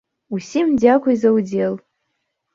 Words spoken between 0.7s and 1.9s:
дзякуй за ўдзел!